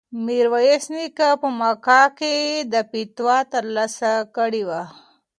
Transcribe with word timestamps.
میرویس 0.25 0.83
نیکه 0.93 1.29
په 1.41 1.47
مکه 1.59 2.01
کې 2.17 2.33
فتوا 2.89 3.37
ترلاسه 3.53 4.11
کړې 4.35 4.63
وه. 4.67 4.83